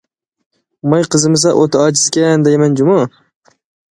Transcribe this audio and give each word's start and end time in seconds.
ماي 0.93 1.03
قىزىمىسا 1.15 1.51
ئوتى 1.59 1.81
ئاجىزكەن 1.83 2.45
دەيمەن 2.47 2.79
جۇمۇ! 2.81 2.99